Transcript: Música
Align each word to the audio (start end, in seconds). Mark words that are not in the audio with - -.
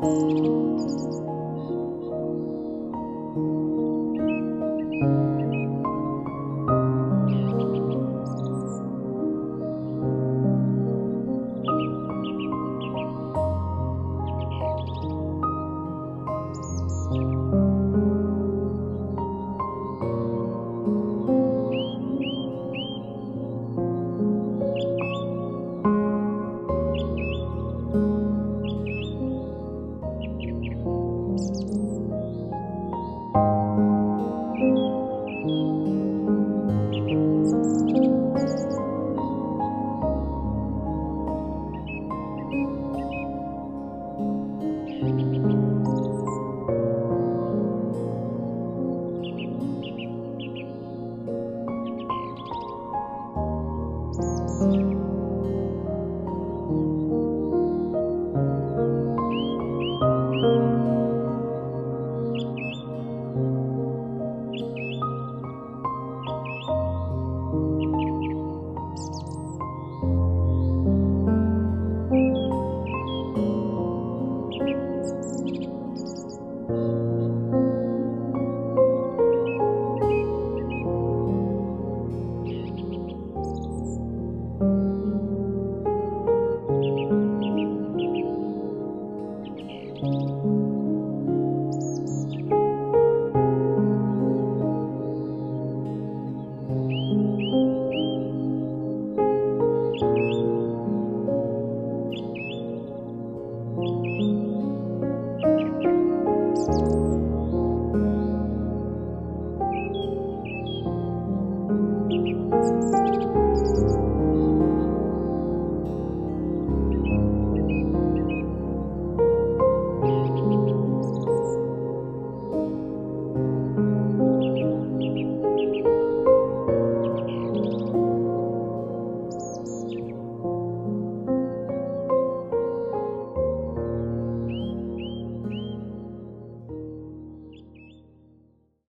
Música 0.00 1.07